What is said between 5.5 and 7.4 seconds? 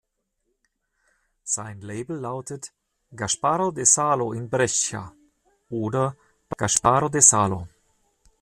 oder "Gasparo da